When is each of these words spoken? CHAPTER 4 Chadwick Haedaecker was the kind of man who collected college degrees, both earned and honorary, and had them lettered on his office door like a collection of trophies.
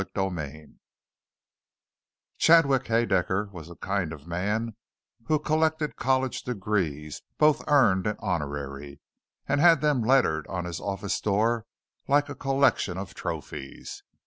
CHAPTER 0.01 0.31
4 0.31 0.65
Chadwick 2.39 2.85
Haedaecker 2.87 3.51
was 3.51 3.67
the 3.67 3.75
kind 3.75 4.11
of 4.11 4.25
man 4.25 4.75
who 5.27 5.37
collected 5.37 5.95
college 5.95 6.41
degrees, 6.41 7.21
both 7.37 7.61
earned 7.67 8.07
and 8.07 8.17
honorary, 8.19 8.99
and 9.47 9.61
had 9.61 9.81
them 9.81 10.01
lettered 10.01 10.47
on 10.47 10.65
his 10.65 10.79
office 10.81 11.21
door 11.21 11.67
like 12.07 12.29
a 12.29 12.33
collection 12.35 12.97
of 12.97 13.13
trophies. 13.13 14.01